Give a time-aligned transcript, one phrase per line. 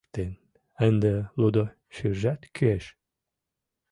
[0.87, 1.63] Ынде лудо
[1.95, 2.85] шӱржат кӱэш.